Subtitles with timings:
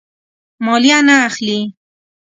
[0.65, 1.59] مالیه نه اخلي.